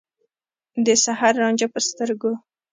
[0.85, 2.31] د سحر رانجه په سترګو